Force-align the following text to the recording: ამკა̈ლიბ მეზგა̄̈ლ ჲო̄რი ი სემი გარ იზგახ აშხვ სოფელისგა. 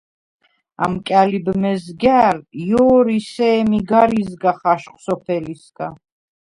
ამკა̈ლიბ 0.83 1.47
მეზგა̄̈ლ 1.61 2.37
ჲო̄რი 2.67 3.17
ი 3.21 3.25
სემი 3.31 3.79
გარ 3.89 4.09
იზგახ 4.21 4.59
აშხვ 4.73 4.97
სოფელისგა. 5.05 5.87